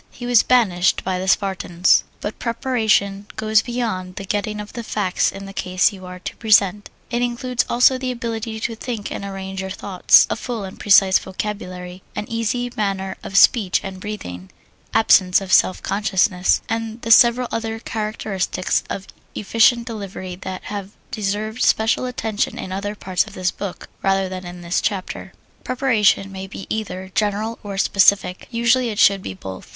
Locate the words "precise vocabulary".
10.79-12.01